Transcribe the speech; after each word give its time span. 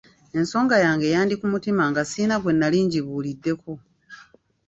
Ensonga 0.39 0.75
yange 0.85 1.07
yandi 1.15 1.33
ku 1.39 1.45
mutima 1.53 1.83
nga 1.89 2.01
sirina 2.09 2.35
gwe 2.41 2.53
nali 2.55 2.79
ngibuuliddeko. 2.85 3.71